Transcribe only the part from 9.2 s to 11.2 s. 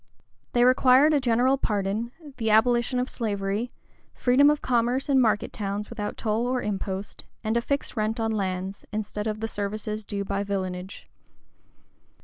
of the services due by villainage.